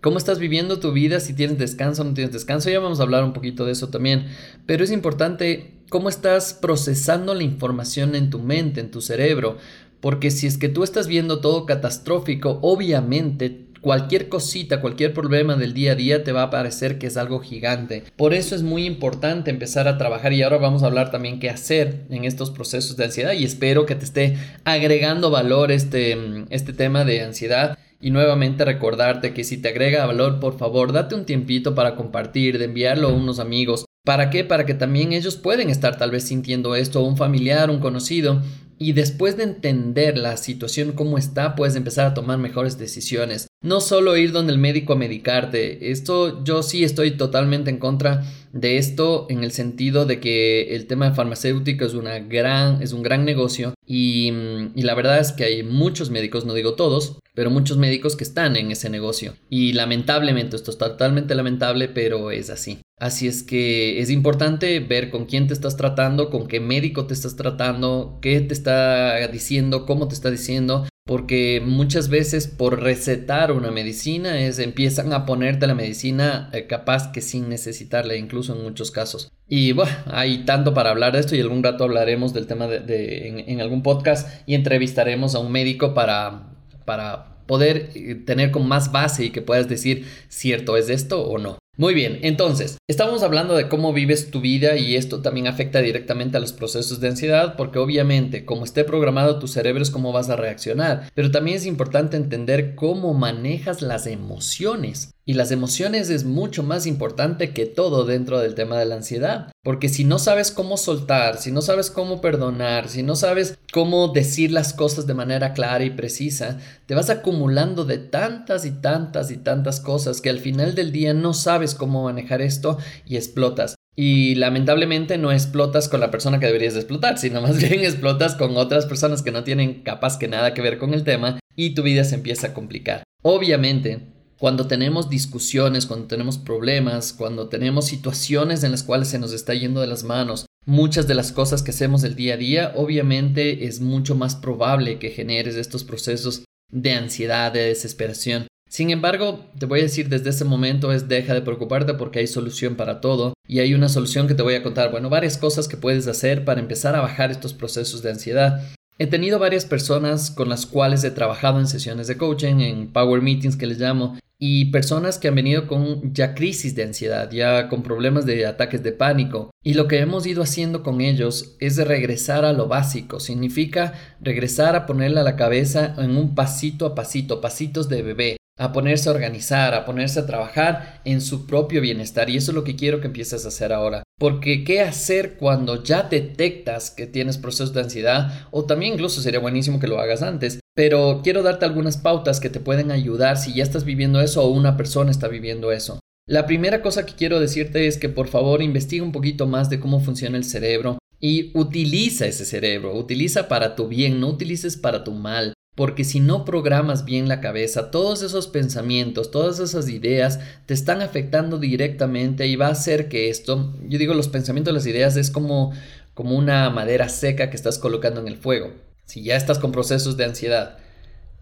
¿Cómo 0.00 0.18
estás 0.18 0.38
viviendo 0.38 0.80
tu 0.80 0.92
vida? 0.92 1.18
Si 1.20 1.32
tienes 1.32 1.58
descanso 1.58 2.02
o 2.02 2.04
no 2.04 2.14
tienes 2.14 2.32
descanso. 2.32 2.70
Ya 2.70 2.80
vamos 2.80 3.00
a 3.00 3.02
hablar 3.02 3.24
un 3.24 3.32
poquito 3.32 3.64
de 3.66 3.72
eso 3.72 3.88
también. 3.88 4.26
Pero 4.64 4.84
es 4.84 4.90
importante 4.90 5.77
cómo 5.88 6.08
estás 6.08 6.54
procesando 6.54 7.34
la 7.34 7.42
información 7.42 8.14
en 8.14 8.30
tu 8.30 8.38
mente, 8.38 8.80
en 8.80 8.90
tu 8.90 9.00
cerebro. 9.00 9.56
Porque 10.00 10.30
si 10.30 10.46
es 10.46 10.58
que 10.58 10.68
tú 10.68 10.84
estás 10.84 11.08
viendo 11.08 11.40
todo 11.40 11.66
catastrófico, 11.66 12.58
obviamente 12.62 13.68
cualquier 13.80 14.28
cosita, 14.28 14.80
cualquier 14.80 15.12
problema 15.12 15.56
del 15.56 15.74
día 15.74 15.92
a 15.92 15.94
día 15.94 16.24
te 16.24 16.32
va 16.32 16.42
a 16.44 16.50
parecer 16.50 16.98
que 16.98 17.06
es 17.06 17.16
algo 17.16 17.40
gigante. 17.40 18.04
Por 18.16 18.34
eso 18.34 18.54
es 18.54 18.62
muy 18.62 18.84
importante 18.86 19.50
empezar 19.50 19.88
a 19.88 19.98
trabajar 19.98 20.32
y 20.32 20.42
ahora 20.42 20.58
vamos 20.58 20.82
a 20.82 20.86
hablar 20.86 21.10
también 21.10 21.40
qué 21.40 21.50
hacer 21.50 22.04
en 22.10 22.24
estos 22.24 22.50
procesos 22.50 22.96
de 22.96 23.04
ansiedad 23.04 23.32
y 23.32 23.44
espero 23.44 23.86
que 23.86 23.94
te 23.94 24.04
esté 24.04 24.36
agregando 24.64 25.30
valor 25.30 25.72
este, 25.72 26.16
este 26.50 26.72
tema 26.72 27.04
de 27.04 27.22
ansiedad. 27.22 27.78
Y 28.00 28.12
nuevamente 28.12 28.64
recordarte 28.64 29.34
que 29.34 29.42
si 29.42 29.56
te 29.56 29.70
agrega 29.70 30.06
valor, 30.06 30.38
por 30.38 30.56
favor, 30.56 30.92
date 30.92 31.16
un 31.16 31.24
tiempito 31.24 31.74
para 31.74 31.96
compartir, 31.96 32.56
de 32.56 32.66
enviarlo 32.66 33.08
a 33.08 33.12
unos 33.12 33.40
amigos. 33.40 33.87
¿Para 34.08 34.30
qué? 34.30 34.42
Para 34.42 34.64
que 34.64 34.72
también 34.72 35.12
ellos 35.12 35.36
pueden 35.36 35.68
estar 35.68 35.98
tal 35.98 36.10
vez 36.10 36.24
sintiendo 36.24 36.74
esto, 36.74 37.02
un 37.02 37.18
familiar, 37.18 37.68
un 37.68 37.78
conocido, 37.78 38.40
y 38.78 38.94
después 38.94 39.36
de 39.36 39.42
entender 39.42 40.16
la 40.16 40.38
situación 40.38 40.92
como 40.92 41.18
está, 41.18 41.54
puedes 41.54 41.76
empezar 41.76 42.06
a 42.06 42.14
tomar 42.14 42.38
mejores 42.38 42.78
decisiones. 42.78 43.48
No 43.62 43.82
solo 43.82 44.16
ir 44.16 44.32
donde 44.32 44.54
el 44.54 44.58
médico 44.58 44.94
a 44.94 44.96
medicarte. 44.96 45.90
Esto 45.90 46.42
yo 46.42 46.62
sí 46.62 46.84
estoy 46.84 47.18
totalmente 47.18 47.68
en 47.68 47.76
contra 47.76 48.24
de 48.54 48.78
esto 48.78 49.26
en 49.28 49.44
el 49.44 49.52
sentido 49.52 50.06
de 50.06 50.20
que 50.20 50.74
el 50.74 50.86
tema 50.86 51.12
farmacéutico 51.12 51.84
es, 51.84 51.92
una 51.92 52.18
gran, 52.18 52.80
es 52.80 52.94
un 52.94 53.02
gran 53.02 53.26
negocio 53.26 53.74
y, 53.86 54.32
y 54.74 54.82
la 54.84 54.94
verdad 54.94 55.20
es 55.20 55.32
que 55.32 55.44
hay 55.44 55.62
muchos 55.62 56.08
médicos, 56.08 56.46
no 56.46 56.54
digo 56.54 56.76
todos, 56.76 57.18
pero 57.38 57.50
muchos 57.50 57.76
médicos 57.76 58.16
que 58.16 58.24
están 58.24 58.56
en 58.56 58.72
ese 58.72 58.90
negocio. 58.90 59.36
Y 59.48 59.72
lamentablemente, 59.72 60.56
esto 60.56 60.72
es 60.72 60.76
totalmente 60.76 61.36
lamentable, 61.36 61.86
pero 61.88 62.32
es 62.32 62.50
así. 62.50 62.80
Así 62.98 63.28
es 63.28 63.44
que 63.44 64.00
es 64.00 64.10
importante 64.10 64.80
ver 64.80 65.08
con 65.08 65.26
quién 65.26 65.46
te 65.46 65.54
estás 65.54 65.76
tratando, 65.76 66.30
con 66.30 66.48
qué 66.48 66.58
médico 66.58 67.06
te 67.06 67.14
estás 67.14 67.36
tratando, 67.36 68.18
qué 68.20 68.40
te 68.40 68.52
está 68.52 69.24
diciendo, 69.28 69.86
cómo 69.86 70.08
te 70.08 70.16
está 70.16 70.32
diciendo, 70.32 70.88
porque 71.06 71.62
muchas 71.64 72.08
veces 72.08 72.48
por 72.48 72.82
recetar 72.82 73.52
una 73.52 73.70
medicina 73.70 74.40
es 74.40 74.58
empiezan 74.58 75.12
a 75.12 75.24
ponerte 75.24 75.68
la 75.68 75.76
medicina 75.76 76.50
eh, 76.52 76.66
capaz 76.66 77.12
que 77.12 77.20
sin 77.20 77.48
necesitarla, 77.48 78.16
incluso 78.16 78.56
en 78.56 78.64
muchos 78.64 78.90
casos. 78.90 79.30
Y 79.46 79.70
bueno, 79.70 79.92
hay 80.06 80.44
tanto 80.44 80.74
para 80.74 80.90
hablar 80.90 81.12
de 81.12 81.20
esto 81.20 81.36
y 81.36 81.40
algún 81.40 81.62
rato 81.62 81.84
hablaremos 81.84 82.34
del 82.34 82.48
tema 82.48 82.66
de, 82.66 83.28
en, 83.28 83.38
en, 83.48 83.60
algún 83.60 83.84
podcast 83.84 84.28
y 84.44 84.56
entrevistaremos 84.56 85.36
a 85.36 85.38
un 85.38 85.52
médico 85.52 85.94
para, 85.94 86.57
para 86.88 87.44
poder 87.44 87.90
eh, 87.94 88.14
tener 88.14 88.50
con 88.50 88.66
más 88.66 88.90
base 88.92 89.26
y 89.26 89.30
que 89.30 89.42
puedas 89.42 89.68
decir 89.68 90.06
cierto 90.28 90.78
es 90.78 90.88
esto 90.88 91.22
o 91.22 91.36
no. 91.36 91.58
Muy 91.76 91.92
bien, 91.92 92.18
entonces, 92.22 92.78
estamos 92.88 93.22
hablando 93.22 93.54
de 93.54 93.68
cómo 93.68 93.92
vives 93.92 94.30
tu 94.30 94.40
vida 94.40 94.76
y 94.78 94.96
esto 94.96 95.20
también 95.20 95.46
afecta 95.46 95.80
directamente 95.80 96.38
a 96.38 96.40
los 96.40 96.54
procesos 96.54 96.98
de 96.98 97.08
ansiedad 97.08 97.56
porque 97.56 97.78
obviamente 97.78 98.46
como 98.46 98.64
esté 98.64 98.84
programado 98.84 99.38
tu 99.38 99.48
cerebro 99.48 99.82
es 99.82 99.90
cómo 99.90 100.12
vas 100.12 100.30
a 100.30 100.36
reaccionar, 100.36 101.10
pero 101.14 101.30
también 101.30 101.58
es 101.58 101.66
importante 101.66 102.16
entender 102.16 102.74
cómo 102.74 103.12
manejas 103.12 103.82
las 103.82 104.06
emociones. 104.06 105.12
Y 105.28 105.34
las 105.34 105.50
emociones 105.50 106.08
es 106.08 106.24
mucho 106.24 106.62
más 106.62 106.86
importante 106.86 107.50
que 107.50 107.66
todo 107.66 108.06
dentro 108.06 108.38
del 108.38 108.54
tema 108.54 108.78
de 108.78 108.86
la 108.86 108.94
ansiedad. 108.94 109.52
Porque 109.62 109.90
si 109.90 110.04
no 110.04 110.18
sabes 110.18 110.50
cómo 110.50 110.78
soltar, 110.78 111.36
si 111.36 111.52
no 111.52 111.60
sabes 111.60 111.90
cómo 111.90 112.22
perdonar, 112.22 112.88
si 112.88 113.02
no 113.02 113.14
sabes 113.14 113.58
cómo 113.70 114.08
decir 114.08 114.52
las 114.52 114.72
cosas 114.72 115.06
de 115.06 115.12
manera 115.12 115.52
clara 115.52 115.84
y 115.84 115.90
precisa, 115.90 116.60
te 116.86 116.94
vas 116.94 117.10
acumulando 117.10 117.84
de 117.84 117.98
tantas 117.98 118.64
y 118.64 118.70
tantas 118.70 119.30
y 119.30 119.36
tantas 119.36 119.80
cosas 119.80 120.22
que 120.22 120.30
al 120.30 120.38
final 120.38 120.74
del 120.74 120.92
día 120.92 121.12
no 121.12 121.34
sabes 121.34 121.74
cómo 121.74 122.04
manejar 122.04 122.40
esto 122.40 122.78
y 123.04 123.16
explotas. 123.16 123.74
Y 123.94 124.34
lamentablemente 124.36 125.18
no 125.18 125.30
explotas 125.30 125.90
con 125.90 126.00
la 126.00 126.10
persona 126.10 126.40
que 126.40 126.46
deberías 126.46 126.74
explotar, 126.74 127.18
sino 127.18 127.42
más 127.42 127.58
bien 127.60 127.80
explotas 127.80 128.34
con 128.34 128.56
otras 128.56 128.86
personas 128.86 129.20
que 129.20 129.32
no 129.32 129.44
tienen 129.44 129.82
capaz 129.82 130.18
que 130.18 130.26
nada 130.26 130.54
que 130.54 130.62
ver 130.62 130.78
con 130.78 130.94
el 130.94 131.04
tema 131.04 131.38
y 131.54 131.74
tu 131.74 131.82
vida 131.82 132.04
se 132.04 132.14
empieza 132.14 132.46
a 132.46 132.54
complicar. 132.54 133.02
Obviamente, 133.20 134.17
cuando 134.38 134.68
tenemos 134.68 135.10
discusiones, 135.10 135.86
cuando 135.86 136.06
tenemos 136.06 136.38
problemas, 136.38 137.12
cuando 137.12 137.48
tenemos 137.48 137.86
situaciones 137.86 138.62
en 138.62 138.70
las 138.70 138.84
cuales 138.84 139.08
se 139.08 139.18
nos 139.18 139.32
está 139.32 139.52
yendo 139.54 139.80
de 139.80 139.88
las 139.88 140.04
manos, 140.04 140.46
muchas 140.64 141.08
de 141.08 141.14
las 141.14 141.32
cosas 141.32 141.62
que 141.62 141.72
hacemos 141.72 142.04
el 142.04 142.14
día 142.14 142.34
a 142.34 142.36
día, 142.36 142.72
obviamente 142.76 143.66
es 143.66 143.80
mucho 143.80 144.14
más 144.14 144.36
probable 144.36 144.98
que 144.98 145.10
generes 145.10 145.56
estos 145.56 145.82
procesos 145.82 146.44
de 146.70 146.92
ansiedad, 146.92 147.52
de 147.52 147.64
desesperación. 147.64 148.46
Sin 148.68 148.90
embargo, 148.90 149.46
te 149.58 149.66
voy 149.66 149.80
a 149.80 149.84
decir 149.84 150.08
desde 150.08 150.30
ese 150.30 150.44
momento 150.44 150.92
es 150.92 151.08
deja 151.08 151.32
de 151.32 151.40
preocuparte 151.40 151.94
porque 151.94 152.18
hay 152.18 152.26
solución 152.26 152.76
para 152.76 153.00
todo 153.00 153.32
y 153.46 153.60
hay 153.60 153.72
una 153.74 153.88
solución 153.88 154.28
que 154.28 154.34
te 154.34 154.42
voy 154.42 154.54
a 154.54 154.62
contar, 154.62 154.90
bueno, 154.90 155.08
varias 155.08 155.38
cosas 155.38 155.68
que 155.68 155.78
puedes 155.78 156.06
hacer 156.06 156.44
para 156.44 156.60
empezar 156.60 156.94
a 156.94 157.00
bajar 157.00 157.30
estos 157.30 157.54
procesos 157.54 158.02
de 158.02 158.10
ansiedad. 158.10 158.62
He 158.98 159.06
tenido 159.06 159.38
varias 159.38 159.64
personas 159.64 160.30
con 160.30 160.48
las 160.48 160.66
cuales 160.66 161.02
he 161.02 161.10
trabajado 161.10 161.58
en 161.58 161.66
sesiones 161.66 162.08
de 162.08 162.18
coaching, 162.18 162.60
en 162.60 162.92
power 162.92 163.22
meetings 163.22 163.56
que 163.56 163.66
les 163.66 163.78
llamo, 163.78 164.18
y 164.38 164.66
personas 164.66 165.18
que 165.18 165.28
han 165.28 165.34
venido 165.34 165.66
con 165.66 166.14
ya 166.14 166.34
crisis 166.34 166.74
de 166.74 166.84
ansiedad, 166.84 167.30
ya 167.30 167.68
con 167.68 167.82
problemas 167.82 168.24
de 168.24 168.46
ataques 168.46 168.82
de 168.82 168.92
pánico. 168.92 169.50
Y 169.64 169.74
lo 169.74 169.88
que 169.88 169.98
hemos 169.98 170.26
ido 170.26 170.42
haciendo 170.42 170.82
con 170.82 171.00
ellos 171.00 171.56
es 171.60 171.76
regresar 171.76 172.44
a 172.44 172.52
lo 172.52 172.68
básico, 172.68 173.20
significa 173.20 173.94
regresar 174.20 174.76
a 174.76 174.86
ponerle 174.86 175.20
a 175.20 175.24
la 175.24 175.36
cabeza 175.36 175.94
en 175.98 176.16
un 176.16 176.34
pasito 176.34 176.86
a 176.86 176.94
pasito, 176.94 177.40
pasitos 177.40 177.88
de 177.88 178.02
bebé 178.02 178.37
a 178.58 178.72
ponerse 178.72 179.08
a 179.08 179.12
organizar, 179.12 179.72
a 179.74 179.84
ponerse 179.84 180.20
a 180.20 180.26
trabajar 180.26 181.00
en 181.04 181.20
su 181.20 181.46
propio 181.46 181.80
bienestar. 181.80 182.28
Y 182.28 182.36
eso 182.36 182.50
es 182.50 182.54
lo 182.54 182.64
que 182.64 182.76
quiero 182.76 183.00
que 183.00 183.06
empieces 183.06 183.44
a 183.44 183.48
hacer 183.48 183.72
ahora. 183.72 184.02
Porque 184.18 184.64
qué 184.64 184.80
hacer 184.80 185.36
cuando 185.36 185.82
ya 185.82 186.02
detectas 186.02 186.90
que 186.90 187.06
tienes 187.06 187.38
procesos 187.38 187.72
de 187.72 187.82
ansiedad 187.82 188.48
o 188.50 188.64
también 188.64 188.94
incluso 188.94 189.22
sería 189.22 189.40
buenísimo 189.40 189.78
que 189.78 189.86
lo 189.86 190.00
hagas 190.00 190.22
antes. 190.22 190.58
Pero 190.74 191.20
quiero 191.22 191.42
darte 191.42 191.64
algunas 191.64 191.96
pautas 191.96 192.40
que 192.40 192.50
te 192.50 192.60
pueden 192.60 192.90
ayudar 192.90 193.36
si 193.36 193.54
ya 193.54 193.62
estás 193.62 193.84
viviendo 193.84 194.20
eso 194.20 194.42
o 194.42 194.50
una 194.50 194.76
persona 194.76 195.10
está 195.10 195.28
viviendo 195.28 195.70
eso. 195.70 196.00
La 196.26 196.46
primera 196.46 196.82
cosa 196.82 197.06
que 197.06 197.14
quiero 197.14 197.40
decirte 197.40 197.86
es 197.86 197.96
que 197.96 198.08
por 198.08 198.28
favor 198.28 198.60
investiga 198.60 199.02
un 199.02 199.12
poquito 199.12 199.46
más 199.46 199.70
de 199.70 199.80
cómo 199.80 200.00
funciona 200.00 200.36
el 200.36 200.44
cerebro 200.44 200.98
y 201.20 201.56
utiliza 201.58 202.26
ese 202.26 202.44
cerebro, 202.44 202.94
utiliza 202.94 203.48
para 203.48 203.74
tu 203.74 203.88
bien, 203.88 204.20
no 204.20 204.28
utilices 204.28 204.76
para 204.76 205.04
tu 205.04 205.12
mal 205.12 205.54
porque 205.78 206.02
si 206.02 206.18
no 206.18 206.44
programas 206.44 207.04
bien 207.04 207.28
la 207.28 207.40
cabeza, 207.40 207.92
todos 207.92 208.24
esos 208.24 208.48
pensamientos, 208.48 209.30
todas 209.30 209.60
esas 209.60 209.88
ideas 209.88 210.40
te 210.66 210.74
están 210.74 211.02
afectando 211.02 211.56
directamente 211.56 212.48
y 212.48 212.56
va 212.56 212.66
a 212.66 212.72
hacer 212.72 213.08
que 213.08 213.30
esto, 213.30 213.72
yo 213.86 213.96
digo 213.96 214.12
los 214.12 214.26
pensamientos, 214.26 214.74
las 214.74 214.86
ideas 214.86 215.16
es 215.16 215.30
como, 215.30 215.72
como 216.14 216.36
una 216.36 216.68
madera 216.70 217.08
seca 217.08 217.48
que 217.48 217.54
estás 217.54 217.78
colocando 217.78 218.20
en 218.20 218.26
el 218.26 218.36
fuego. 218.36 218.72
Si 219.04 219.22
ya 219.22 219.36
estás 219.36 219.60
con 219.60 219.70
procesos 219.70 220.16
de 220.16 220.24
ansiedad 220.24 220.78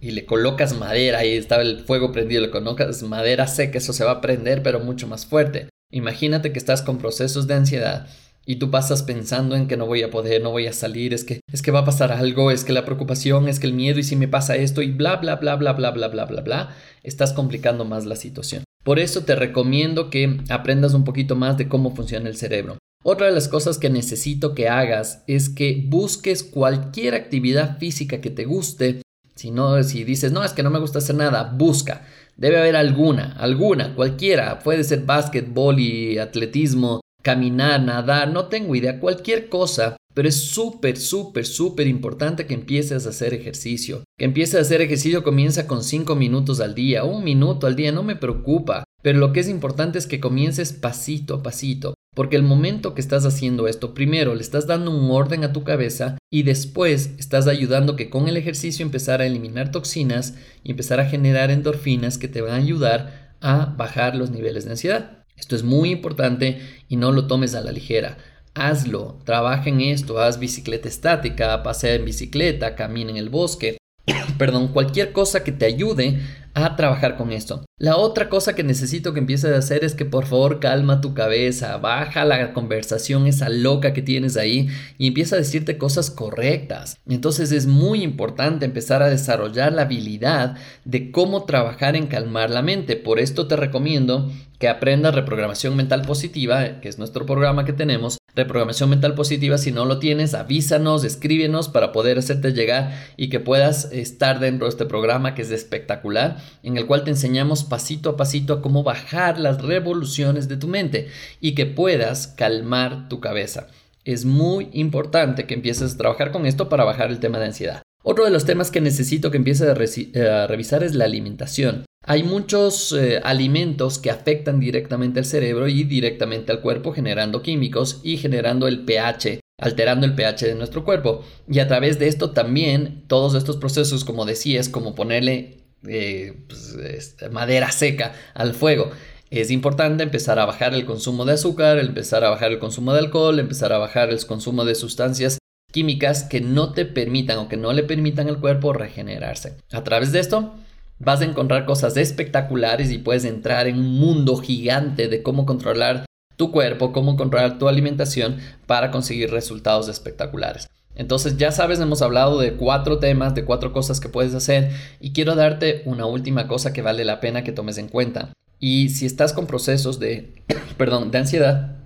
y 0.01 0.11
le 0.11 0.27
colocas 0.27 0.79
madera 0.79 1.25
y 1.25 1.33
está 1.33 1.63
el 1.63 1.81
fuego 1.87 2.13
prendido, 2.13 2.43
le 2.43 2.51
colocas 2.51 3.03
madera 3.05 3.47
seca, 3.47 3.79
eso 3.79 3.95
se 3.95 4.05
va 4.05 4.11
a 4.11 4.21
prender 4.21 4.63
pero 4.63 4.81
mucho 4.81 5.07
más 5.07 5.25
fuerte. 5.25 5.71
Imagínate 5.91 6.53
que 6.53 6.59
estás 6.59 6.83
con 6.83 6.99
procesos 6.99 7.47
de 7.47 7.55
ansiedad 7.55 8.07
y 8.47 8.57
tú 8.57 8.71
pasas 8.71 9.03
pensando 9.03 9.57
en 9.57 9.67
que 9.67 9.77
no 9.77 9.87
voy 9.87 10.03
a 10.03 10.11
poder, 10.11 10.41
no 10.41 10.53
voy 10.53 10.69
a 10.69 10.73
salir, 10.73 11.13
es 11.13 11.25
que 11.25 11.41
es 11.53 11.63
que 11.63 11.73
va 11.73 11.81
a 11.81 11.85
pasar 11.85 12.13
algo, 12.13 12.53
es 12.53 12.65
que 12.65 12.73
la 12.73 12.85
preocupación, 12.85 13.49
es 13.49 13.59
que 13.59 13.67
el 13.67 13.75
miedo 13.75 13.99
y 13.99 14.05
si 14.05 14.15
me 14.15 14.29
pasa 14.29 14.57
esto 14.57 14.83
y 14.83 14.93
bla 14.93 15.17
bla 15.17 15.35
bla 15.37 15.57
bla 15.57 15.73
bla 15.73 15.91
bla 15.91 16.09
bla 16.09 16.25
bla 16.25 16.41
bla, 16.41 16.77
estás 17.03 17.33
complicando 17.33 17.85
más 17.85 18.07
la 18.07 18.15
situación. 18.15 18.63
Por 18.85 19.01
eso 19.01 19.25
te 19.25 19.35
recomiendo 19.35 20.11
que 20.11 20.39
aprendas 20.49 20.95
un 20.95 21.03
poquito 21.03 21.35
más 21.35 21.59
de 21.59 21.69
cómo 21.69 21.95
funciona 21.97 22.29
el 22.29 22.37
cerebro. 22.37 22.79
Otra 23.03 23.27
de 23.27 23.33
las 23.33 23.49
cosas 23.49 23.79
que 23.79 23.91
necesito 23.91 24.55
que 24.55 24.69
hagas 24.69 25.25
es 25.27 25.49
que 25.49 25.85
busques 25.89 26.45
cualquier 26.45 27.15
actividad 27.15 27.79
física 27.79 28.21
que 28.21 28.31
te 28.31 28.45
guste. 28.45 29.03
Si 29.35 29.51
no, 29.51 29.83
si 29.83 30.05
dices, 30.05 30.31
no, 30.33 30.45
es 30.45 30.53
que 30.53 30.63
no 30.63 30.71
me 30.71 30.79
gusta 30.79 30.99
hacer 30.99 31.17
nada, 31.17 31.53
busca. 31.57 32.07
Debe 32.37 32.59
haber 32.59 32.77
alguna, 32.77 33.33
alguna, 33.39 33.95
cualquiera. 33.95 34.61
Puede 34.61 34.85
ser 34.85 35.05
básquetbol 35.05 35.79
y 35.79 36.19
atletismo, 36.19 37.01
caminar, 37.27 37.83
nadar, 37.83 38.31
no 38.31 38.47
tengo 38.47 38.77
idea, 38.77 39.01
cualquier 39.01 39.49
cosa. 39.49 39.97
Pero 40.15 40.29
es 40.29 40.37
súper, 40.37 40.97
súper, 40.97 41.45
súper 41.45 41.89
importante 41.89 42.47
que 42.47 42.55
empieces 42.55 43.05
a 43.05 43.11
hacer 43.11 43.35
ejercicio. 43.35 44.05
Que 44.17 44.27
empieces 44.27 44.55
a 44.55 44.61
hacer 44.61 44.81
ejercicio 44.81 45.25
comienza 45.25 45.67
con 45.67 45.83
5 45.83 46.15
minutos 46.15 46.61
al 46.61 46.77
día, 46.77 47.03
un 47.03 47.25
minuto 47.25 47.67
al 47.67 47.75
día, 47.75 47.91
no 47.91 48.05
me 48.05 48.15
preocupa. 48.15 48.85
Pero 49.03 49.19
lo 49.19 49.33
que 49.33 49.41
es 49.41 49.49
importante 49.49 49.99
es 49.99 50.07
que 50.07 50.21
comiences 50.21 50.73
pasito 50.73 51.35
a 51.35 51.43
pasito. 51.43 51.95
Porque 52.15 52.37
el 52.37 52.45
momento 52.45 52.95
que 52.95 53.01
estás 53.01 53.27
haciendo 53.27 53.67
esto, 53.67 53.93
primero 53.93 54.37
le 54.37 54.41
estás 54.41 54.69
dando 54.69 54.93
un 54.93 55.11
orden 55.11 55.43
a 55.43 55.53
tu 55.53 55.65
cabeza 55.65 56.17
y 56.33 56.45
después 56.45 57.11
estás 57.19 57.49
ayudando 57.49 57.97
que 57.97 58.09
con 58.09 58.29
el 58.29 58.37
ejercicio 58.37 58.87
empezar 58.87 59.21
a 59.21 59.27
eliminar 59.27 59.73
toxinas 59.73 60.37
y 60.63 60.71
empezar 60.71 61.01
a 61.01 61.07
generar 61.07 61.51
endorfinas 61.51 62.19
que 62.19 62.29
te 62.29 62.41
van 62.41 62.53
a 62.53 62.57
ayudar 62.57 63.35
a 63.41 63.75
bajar 63.77 64.15
los 64.15 64.31
niveles 64.31 64.65
de 64.65 64.71
ansiedad. 64.71 65.26
Esto 65.37 65.57
es 65.57 65.63
muy 65.63 65.91
importante 65.91 66.61
y 66.89 66.97
no 66.97 67.13
lo 67.13 67.27
tomes 67.27 67.55
a 67.55 67.61
la 67.61 67.73
ligera. 67.73 68.19
Hazlo, 68.55 69.19
trabaja 69.25 69.69
en 69.69 69.81
esto, 69.81 70.19
haz 70.19 70.39
bicicleta 70.39 70.89
estática, 70.89 71.63
pasea 71.63 71.95
en 71.95 72.05
bicicleta, 72.05 72.75
camina 72.75 73.11
en 73.11 73.19
el 73.19 73.29
bosque, 73.29 73.77
perdón, 74.39 74.69
cualquier 74.69 75.13
cosa 75.13 75.45
que 75.45 75.53
te 75.53 75.67
ayude 75.67 76.21
a 76.55 76.75
trabajar 76.75 77.17
con 77.17 77.33
esto. 77.33 77.67
La 77.79 77.99
otra 77.99 78.31
cosa 78.31 78.55
que 78.55 78.65
necesito 78.65 79.13
que 79.13 79.21
empieces 79.21 79.53
a 79.53 79.59
hacer 79.59 79.85
es 79.85 79.95
que 79.95 80.07
por 80.07 80.25
favor 80.25 80.59
calma 80.59 81.03
tu 81.03 81.13
cabeza, 81.13 81.77
baja 81.77 82.25
la 82.25 82.55
conversación 82.55 83.27
esa 83.27 83.51
loca 83.51 83.93
que 83.93 84.01
tienes 84.01 84.39
ahí 84.39 84.69
y 84.97 85.09
empieza 85.09 85.37
a 85.37 85.41
decirte 85.41 85.77
cosas 85.77 86.11
correctas. 86.11 86.97
Entonces 87.07 87.53
es 87.53 87.67
muy 87.67 88.03
importante 88.03 88.65
empezar 88.65 89.03
a 89.03 89.11
desarrollar 89.11 89.75
la 89.75 89.83
habilidad 89.83 90.57
de 90.87 91.11
cómo 91.11 91.45
trabajar 91.45 91.95
en 91.95 92.07
calmar 92.07 92.49
la 92.49 92.63
mente. 92.63 92.97
Por 92.97 93.19
esto 93.19 93.47
te 93.47 93.57
recomiendo 93.57 94.33
que 94.59 94.69
aprendas 94.69 95.15
reprogramación 95.15 95.77
mental 95.77 96.03
positiva, 96.03 96.81
que 96.81 96.89
es 96.89 96.99
nuestro 96.99 97.27
programa 97.27 97.65
que 97.65 97.73
tenemos, 97.73 98.19
reprogramación 98.35 98.91
mental 98.91 99.15
positiva. 99.15 99.59
Si 99.59 99.73
no 99.73 99.85
lo 99.85 99.99
tienes, 99.99 100.35
avísanos, 100.35 101.05
escríbenos 101.05 101.69
para 101.69 101.93
poder 101.93 102.19
hacerte 102.19 102.53
llegar 102.53 102.93
y 103.17 103.29
que 103.29 103.41
puedas 103.41 103.91
estar 103.93 104.39
dentro 104.39 104.67
de 104.67 104.71
este 104.71 104.87
programa 104.87 105.35
que 105.35 105.43
es 105.43 105.51
espectacular, 105.51 106.37
en 106.63 106.77
el 106.77 106.87
cual 106.87 107.05
te 107.05 107.11
enseñamos 107.11 107.65
pasito 107.65 108.11
a 108.11 108.17
pasito 108.17 108.53
a 108.53 108.63
cómo 108.63 108.83
bajar 108.83 109.39
las 109.39 109.63
revoluciones 109.63 110.49
de 110.49 110.57
tu 110.57 110.69
mente 110.69 111.09
y 111.41 111.55
que 111.55 111.67
puedas 111.67 112.29
calmar 112.29 113.09
tu 113.09 113.21
cabeza. 113.21 113.69
Es 114.05 114.25
muy 114.25 114.69
importante 114.73 115.47
que 115.47 115.55
empieces 115.55 115.95
a 115.95 115.99
trabajar 115.99 116.31
con 116.31 116.47
esto 116.47 116.69
para 116.69 116.85
bajar 116.85 117.11
el 117.11 117.19
tema 117.19 117.39
de 117.39 117.47
ansiedad. 117.47 117.83
Otro 118.09 118.25
de 118.25 118.31
los 118.31 118.45
temas 118.45 118.71
que 118.71 118.81
necesito 118.81 119.33
que 119.33 119.37
empieces 119.37 119.69
a, 119.69 120.47
revisar 120.47 120.85
es 120.85 120.95
la 120.95 121.07
alimentación. 121.07 121.85
Hay 122.09 122.23
muchos 122.23 122.93
eh, 122.93 123.21
alimentos 123.25 123.99
que 123.99 124.13
afectan 124.13 124.61
directamente 124.61 125.19
al 125.19 125.25
cerebro 125.25 125.67
y 125.67 125.83
directamente 125.83 126.53
al 126.53 126.61
cuerpo 126.61 126.93
generando 126.93 127.43
químicos 127.43 128.01
y 128.05 128.17
generando 128.17 128.69
el 128.69 128.85
pH, 128.85 129.41
alterando 129.61 130.07
el 130.07 130.15
pH 130.15 130.47
de 130.47 130.55
nuestro 130.55 130.85
cuerpo. 130.85 131.25
Y 131.51 131.59
a 131.59 131.67
través 131.67 131.99
de 131.99 132.07
esto 132.07 132.31
también 132.31 133.03
todos 133.09 133.35
estos 133.35 133.57
procesos, 133.57 134.05
como 134.05 134.25
decías, 134.25 134.69
como 134.69 134.95
ponerle 134.95 135.65
eh, 135.89 136.45
pues, 136.47 137.17
madera 137.33 137.73
seca 137.73 138.15
al 138.35 138.55
fuego. 138.55 138.93
Es 139.31 139.51
importante 139.51 140.05
empezar 140.05 140.39
a 140.39 140.47
bajar 140.47 140.75
el 140.75 140.87
consumo 140.87 141.25
de 141.25 141.33
azúcar, 141.33 141.81
empezar 141.81 142.23
a 142.23 142.31
bajar 142.31 142.53
el 142.53 142.61
consumo 142.61 142.93
de 142.93 143.01
alcohol, 143.01 143.41
empezar 143.41 143.73
a 143.73 143.79
bajar 143.79 144.11
el 144.11 144.25
consumo 144.25 144.65
de 144.65 144.77
sustancias 144.77 145.39
químicas 145.73 146.23
que 146.23 146.41
no 146.41 146.73
te 146.73 146.85
permitan 146.85 147.39
o 147.39 147.49
que 147.49 147.57
no 147.57 147.73
le 147.73 147.83
permitan 147.83 148.29
al 148.29 148.39
cuerpo 148.39 148.73
regenerarse. 148.73 149.57
A 149.73 149.83
través 149.83 150.13
de 150.13 150.21
esto 150.21 150.55
vas 150.99 151.21
a 151.21 151.25
encontrar 151.25 151.67
cosas 151.67 151.97
espectaculares 151.97 152.91
y 152.91 152.99
puedes 152.99 153.25
entrar 153.25 153.67
en 153.67 153.79
un 153.79 153.99
mundo 153.99 154.37
gigante 154.37 155.09
de 155.09 155.23
cómo 155.23 155.47
controlar 155.47 156.07
tu 156.37 156.51
cuerpo, 156.53 156.93
cómo 156.93 157.17
controlar 157.17 157.59
tu 157.59 157.69
alimentación 157.69 158.39
para 158.67 158.91
conseguir 158.91 159.31
resultados 159.31 159.89
espectaculares. 159.89 160.69
Entonces 160.95 161.37
ya 161.37 161.53
sabes, 161.53 161.79
hemos 161.79 162.01
hablado 162.01 162.39
de 162.39 162.55
cuatro 162.55 162.99
temas, 162.99 163.35
de 163.35 163.45
cuatro 163.45 163.73
cosas 163.73 164.01
que 164.01 164.09
puedes 164.09 164.35
hacer 164.35 164.71
y 164.99 165.13
quiero 165.13 165.35
darte 165.35 165.83
una 165.85 166.07
última 166.07 166.49
cosa 166.49 166.73
que 166.73 166.83
vale 166.83 167.05
la 167.05 167.21
pena 167.21 167.45
que 167.45 167.53
tomes 167.53 167.79
en 167.79 167.89
cuenta. 167.89 168.33
Y 168.59 168.89
si 168.89 169.05
estás 169.05 169.35
con 169.35 169.47
procesos 169.47 169.99
de, 169.99 170.43
perdón, 170.79 171.11
de 171.11 171.19
ansiedad, 171.19 171.77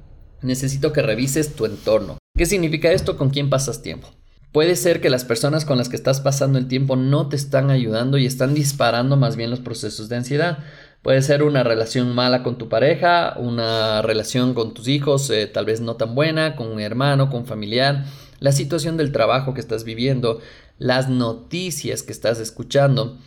necesito 0.43 0.93
que 0.93 1.03
revises 1.03 1.55
tu 1.55 1.67
entorno. 1.67 2.19
¿Qué 2.37 2.47
significa 2.47 2.93
esto? 2.93 3.17
¿Con 3.17 3.31
quién 3.31 3.51
pasas 3.51 3.83
tiempo? 3.83 4.09
Puede 4.53 4.75
ser 4.75 5.01
que 5.01 5.11
las 5.11 5.25
personas 5.25 5.65
con 5.65 5.79
las 5.79 5.89
que 5.89 5.95
estás 5.95 6.21
pasando 6.21 6.59
el 6.59 6.67
tiempo 6.67 6.97
no 6.97 7.29
te 7.29 7.37
están 7.37 7.71
ayudando 7.71 8.19
y 8.19 8.27
están 8.27 8.53
disparando 8.53 9.17
más 9.17 9.37
bien 9.37 9.49
los 9.49 9.61
procesos 9.61 10.09
de 10.09 10.17
ansiedad. 10.17 10.59
Puede 11.03 11.23
ser 11.23 11.45
una 11.45 11.63
relación 11.63 12.15
mala 12.17 12.43
con 12.43 12.59
tu 12.59 12.69
pareja, 12.69 13.37
una 13.39 14.03
relación 14.03 14.55
con 14.55 14.75
tus 14.75 14.89
hijos 14.89 15.31
eh, 15.31 15.47
tal 15.47 15.67
vez 15.67 15.81
no 15.81 15.95
tan 15.95 16.17
buena, 16.17 16.57
con 16.57 16.67
un 16.67 16.81
hermano, 16.81 17.31
con 17.31 17.43
un 17.43 17.47
familiar, 17.47 18.05
la 18.41 18.51
situación 18.51 18.97
del 18.97 19.13
trabajo 19.13 19.55
que 19.55 19.61
estás 19.61 19.85
viviendo, 19.85 20.41
las 20.79 21.09
noticias 21.09 22.03
que 22.03 22.13
estás 22.13 22.41
escuchando. 22.41 23.19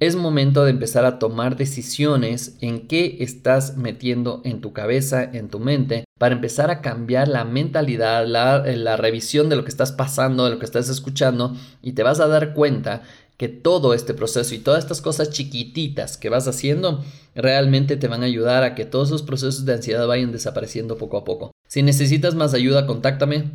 Es 0.00 0.16
momento 0.16 0.64
de 0.64 0.72
empezar 0.72 1.04
a 1.04 1.20
tomar 1.20 1.56
decisiones 1.56 2.56
en 2.60 2.88
qué 2.88 3.18
estás 3.20 3.76
metiendo 3.76 4.42
en 4.44 4.60
tu 4.60 4.72
cabeza, 4.72 5.22
en 5.22 5.48
tu 5.48 5.60
mente, 5.60 6.05
para 6.18 6.34
empezar 6.34 6.70
a 6.70 6.80
cambiar 6.80 7.28
la 7.28 7.44
mentalidad, 7.44 8.26
la, 8.26 8.58
la, 8.58 8.96
revisión 8.96 9.48
de 9.48 9.56
lo 9.56 9.64
que 9.64 9.70
estás 9.70 9.92
pasando, 9.92 10.44
de 10.44 10.50
lo 10.50 10.58
que 10.58 10.64
estás 10.64 10.88
escuchando, 10.88 11.54
y 11.82 11.92
te 11.92 12.02
vas 12.02 12.20
a 12.20 12.26
dar 12.26 12.54
cuenta 12.54 13.02
que 13.36 13.48
todo 13.48 13.92
este 13.92 14.14
proceso 14.14 14.54
y 14.54 14.58
todas 14.58 14.82
estas 14.82 15.02
cosas 15.02 15.30
chiquititas 15.30 16.16
que 16.16 16.30
vas 16.30 16.48
haciendo 16.48 17.04
realmente 17.34 17.98
te 17.98 18.08
van 18.08 18.22
a 18.22 18.26
ayudar 18.26 18.62
a 18.62 18.74
que 18.74 18.86
todos 18.86 19.08
esos 19.08 19.22
procesos 19.22 19.66
de 19.66 19.74
ansiedad 19.74 20.06
vayan 20.06 20.32
desapareciendo 20.32 20.96
poco 20.96 21.18
a 21.18 21.24
poco. 21.24 21.50
Si 21.68 21.82
necesitas 21.82 22.34
más 22.34 22.54
ayuda, 22.54 22.86
contáctame 22.86 23.50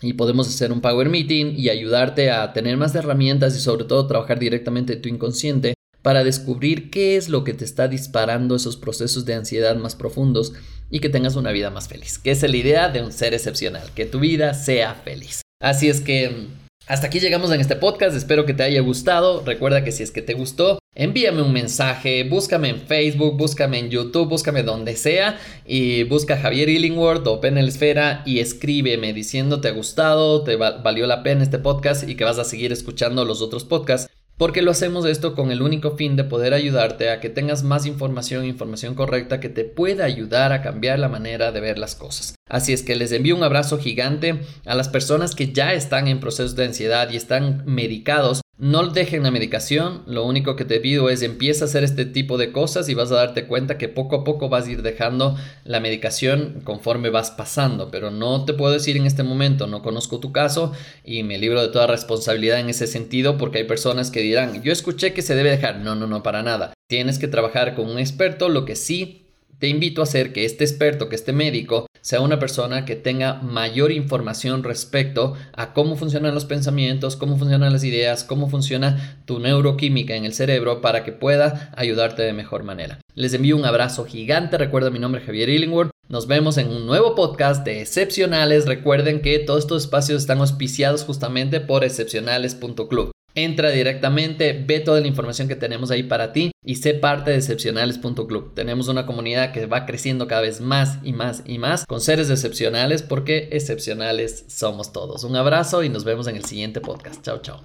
y 0.00 0.14
podemos 0.14 0.48
hacer 0.48 0.72
un 0.72 0.80
Power 0.80 1.10
Meeting 1.10 1.54
y 1.58 1.68
ayudarte 1.68 2.30
a 2.30 2.54
tener 2.54 2.78
más 2.78 2.94
herramientas 2.94 3.54
y 3.54 3.60
sobre 3.60 3.84
todo 3.84 4.06
trabajar 4.06 4.38
directamente 4.38 4.94
en 4.94 5.02
tu 5.02 5.10
inconsciente 5.10 5.74
para 6.00 6.24
descubrir 6.24 6.90
qué 6.90 7.16
es 7.16 7.28
lo 7.28 7.44
que 7.44 7.54
te 7.54 7.64
está 7.64 7.88
disparando 7.88 8.56
esos 8.56 8.76
procesos 8.76 9.24
de 9.24 9.34
ansiedad 9.34 9.76
más 9.76 9.94
profundos 9.94 10.54
y 10.92 11.00
que 11.00 11.08
tengas 11.08 11.34
una 11.34 11.50
vida 11.50 11.70
más 11.70 11.88
feliz, 11.88 12.18
que 12.18 12.30
es 12.30 12.42
la 12.42 12.56
idea 12.56 12.88
de 12.88 13.02
un 13.02 13.10
ser 13.10 13.34
excepcional, 13.34 13.90
que 13.96 14.04
tu 14.04 14.20
vida 14.20 14.54
sea 14.54 14.94
feliz. 14.94 15.40
Así 15.60 15.88
es 15.88 16.00
que 16.00 16.46
hasta 16.86 17.08
aquí 17.08 17.18
llegamos 17.18 17.50
en 17.50 17.60
este 17.60 17.74
podcast, 17.74 18.14
espero 18.14 18.44
que 18.46 18.54
te 18.54 18.62
haya 18.62 18.80
gustado, 18.82 19.42
recuerda 19.44 19.82
que 19.82 19.90
si 19.90 20.04
es 20.04 20.12
que 20.12 20.22
te 20.22 20.34
gustó, 20.34 20.78
Envíame 20.94 21.40
un 21.40 21.54
mensaje, 21.54 22.22
búscame 22.24 22.68
en 22.68 22.82
Facebook, 22.82 23.38
búscame 23.38 23.78
en 23.78 23.88
YouTube, 23.88 24.28
búscame 24.28 24.62
donde 24.62 24.94
sea 24.94 25.40
y 25.66 26.02
busca 26.02 26.36
Javier 26.36 26.68
Illingworth 26.68 27.26
o 27.26 27.40
Penel 27.40 27.68
Esfera 27.68 28.22
y 28.26 28.40
escríbeme 28.40 29.14
diciendo 29.14 29.62
te 29.62 29.68
ha 29.68 29.72
gustado, 29.72 30.44
te 30.44 30.56
valió 30.56 31.06
la 31.06 31.22
pena 31.22 31.44
este 31.44 31.58
podcast 31.58 32.06
y 32.06 32.14
que 32.14 32.24
vas 32.24 32.38
a 32.38 32.44
seguir 32.44 32.72
escuchando 32.72 33.24
los 33.24 33.40
otros 33.40 33.64
podcasts. 33.64 34.11
Porque 34.36 34.62
lo 34.62 34.70
hacemos 34.70 35.04
esto 35.04 35.34
con 35.34 35.50
el 35.50 35.62
único 35.62 35.96
fin 35.96 36.16
de 36.16 36.24
poder 36.24 36.54
ayudarte 36.54 37.10
a 37.10 37.20
que 37.20 37.28
tengas 37.28 37.62
más 37.62 37.86
información, 37.86 38.44
información 38.44 38.94
correcta 38.94 39.40
que 39.40 39.48
te 39.48 39.64
pueda 39.64 40.04
ayudar 40.04 40.52
a 40.52 40.62
cambiar 40.62 40.98
la 40.98 41.08
manera 41.08 41.52
de 41.52 41.60
ver 41.60 41.78
las 41.78 41.94
cosas. 41.94 42.34
Así 42.48 42.72
es 42.72 42.82
que 42.82 42.96
les 42.96 43.12
envío 43.12 43.36
un 43.36 43.44
abrazo 43.44 43.78
gigante 43.78 44.40
a 44.64 44.74
las 44.74 44.88
personas 44.88 45.34
que 45.34 45.52
ya 45.52 45.72
están 45.74 46.08
en 46.08 46.20
proceso 46.20 46.54
de 46.54 46.64
ansiedad 46.64 47.10
y 47.10 47.16
están 47.16 47.62
medicados 47.66 48.42
no 48.62 48.86
dejen 48.86 49.24
la 49.24 49.32
medicación, 49.32 50.04
lo 50.06 50.24
único 50.24 50.54
que 50.54 50.64
te 50.64 50.78
pido 50.78 51.10
es 51.10 51.22
empieza 51.22 51.64
a 51.64 51.68
hacer 51.68 51.82
este 51.82 52.04
tipo 52.04 52.38
de 52.38 52.52
cosas 52.52 52.88
y 52.88 52.94
vas 52.94 53.10
a 53.10 53.16
darte 53.16 53.46
cuenta 53.46 53.76
que 53.76 53.88
poco 53.88 54.14
a 54.14 54.24
poco 54.24 54.48
vas 54.48 54.66
a 54.66 54.70
ir 54.70 54.82
dejando 54.82 55.36
la 55.64 55.80
medicación 55.80 56.60
conforme 56.62 57.10
vas 57.10 57.32
pasando, 57.32 57.90
pero 57.90 58.12
no 58.12 58.44
te 58.44 58.52
puedo 58.52 58.72
decir 58.72 58.96
en 58.96 59.06
este 59.06 59.24
momento, 59.24 59.66
no 59.66 59.82
conozco 59.82 60.20
tu 60.20 60.30
caso 60.30 60.72
y 61.02 61.24
me 61.24 61.38
libro 61.38 61.60
de 61.60 61.72
toda 61.72 61.88
responsabilidad 61.88 62.60
en 62.60 62.68
ese 62.68 62.86
sentido 62.86 63.36
porque 63.36 63.58
hay 63.58 63.64
personas 63.64 64.12
que 64.12 64.20
dirán, 64.20 64.62
yo 64.62 64.72
escuché 64.72 65.12
que 65.12 65.22
se 65.22 65.34
debe 65.34 65.50
dejar, 65.50 65.78
no, 65.80 65.96
no, 65.96 66.06
no, 66.06 66.22
para 66.22 66.44
nada, 66.44 66.72
tienes 66.88 67.18
que 67.18 67.26
trabajar 67.26 67.74
con 67.74 67.90
un 67.90 67.98
experto, 67.98 68.48
lo 68.48 68.64
que 68.64 68.76
sí 68.76 69.31
te 69.62 69.68
invito 69.68 70.00
a 70.00 70.02
hacer 70.02 70.32
que 70.32 70.44
este 70.44 70.64
experto, 70.64 71.08
que 71.08 71.14
este 71.14 71.32
médico, 71.32 71.86
sea 72.00 72.20
una 72.20 72.40
persona 72.40 72.84
que 72.84 72.96
tenga 72.96 73.34
mayor 73.34 73.92
información 73.92 74.64
respecto 74.64 75.34
a 75.52 75.72
cómo 75.72 75.94
funcionan 75.94 76.34
los 76.34 76.46
pensamientos, 76.46 77.14
cómo 77.14 77.38
funcionan 77.38 77.72
las 77.72 77.84
ideas, 77.84 78.24
cómo 78.24 78.50
funciona 78.50 79.20
tu 79.24 79.38
neuroquímica 79.38 80.16
en 80.16 80.24
el 80.24 80.34
cerebro 80.34 80.80
para 80.80 81.04
que 81.04 81.12
pueda 81.12 81.72
ayudarte 81.76 82.22
de 82.22 82.32
mejor 82.32 82.64
manera. 82.64 82.98
Les 83.14 83.34
envío 83.34 83.56
un 83.56 83.64
abrazo 83.64 84.04
gigante, 84.04 84.58
recuerda 84.58 84.90
mi 84.90 84.98
nombre 84.98 85.20
es 85.20 85.26
Javier 85.28 85.48
Illingworth. 85.48 85.92
Nos 86.08 86.26
vemos 86.26 86.58
en 86.58 86.66
un 86.66 86.84
nuevo 86.84 87.14
podcast 87.14 87.64
de 87.64 87.82
Excepcionales. 87.82 88.66
Recuerden 88.66 89.22
que 89.22 89.38
todos 89.38 89.60
estos 89.60 89.84
espacios 89.84 90.22
están 90.22 90.40
auspiciados 90.40 91.04
justamente 91.04 91.60
por 91.60 91.84
excepcionales.club. 91.84 93.12
Entra 93.34 93.70
directamente, 93.70 94.52
ve 94.66 94.80
toda 94.80 95.00
la 95.00 95.06
información 95.06 95.48
que 95.48 95.56
tenemos 95.56 95.90
ahí 95.90 96.02
para 96.02 96.32
ti 96.32 96.52
y 96.64 96.76
sé 96.76 96.94
parte 96.94 97.30
de 97.30 97.38
excepcionales.club. 97.38 98.52
Tenemos 98.54 98.88
una 98.88 99.06
comunidad 99.06 99.52
que 99.52 99.66
va 99.66 99.86
creciendo 99.86 100.28
cada 100.28 100.42
vez 100.42 100.60
más 100.60 100.98
y 101.02 101.12
más 101.12 101.42
y 101.46 101.58
más 101.58 101.86
con 101.86 102.00
seres 102.00 102.28
excepcionales 102.28 103.02
porque 103.02 103.48
excepcionales 103.52 104.44
somos 104.48 104.92
todos. 104.92 105.24
Un 105.24 105.36
abrazo 105.36 105.82
y 105.82 105.88
nos 105.88 106.04
vemos 106.04 106.26
en 106.26 106.36
el 106.36 106.44
siguiente 106.44 106.80
podcast. 106.80 107.22
Chao, 107.22 107.40
chao. 107.40 107.62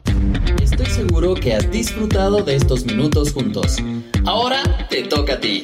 Estoy 0.62 0.86
seguro 0.86 1.36
que 1.36 1.53
has 1.53 1.69
disfrutado 1.69 2.43
de 2.43 2.55
estos 2.55 2.86
minutos 2.86 3.33
juntos. 3.33 3.77
Ahora 4.25 4.88
te 4.89 5.03
toca 5.03 5.33
a 5.33 5.39
ti. 5.39 5.63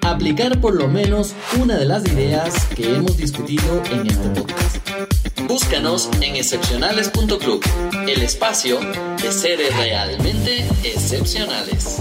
Aplicar 0.00 0.60
por 0.60 0.74
lo 0.74 0.88
menos 0.88 1.34
una 1.60 1.78
de 1.78 1.84
las 1.84 2.06
ideas 2.06 2.66
que 2.74 2.96
hemos 2.96 3.16
discutido 3.16 3.82
en 3.92 4.06
este 4.06 4.28
podcast. 4.30 5.21
Búscanos 5.52 6.08
en 6.22 6.36
excepcionales.club, 6.36 7.62
el 8.08 8.22
espacio 8.22 8.80
de 9.22 9.30
seres 9.30 9.76
realmente 9.76 10.66
excepcionales. 10.82 11.98